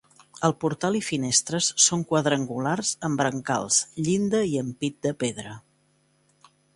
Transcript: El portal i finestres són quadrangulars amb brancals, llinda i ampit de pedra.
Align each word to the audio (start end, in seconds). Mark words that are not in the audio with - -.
El 0.47 0.53
portal 0.63 0.95
i 0.99 1.01
finestres 1.07 1.67
són 1.87 2.05
quadrangulars 2.13 2.93
amb 3.09 3.21
brancals, 3.23 3.77
llinda 4.07 4.41
i 4.53 4.57
ampit 4.65 4.97
de 5.09 5.13
pedra. 5.25 5.55